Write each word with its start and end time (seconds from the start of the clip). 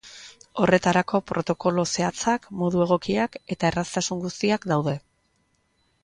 Horretarako 0.61 1.19
protokolo 1.31 1.83
zehatzak, 1.97 2.47
modu 2.61 2.81
egokiak 2.85 3.37
eta 3.57 3.69
erraztasun 3.73 4.23
guztiak 4.23 4.65
daude. 4.73 4.95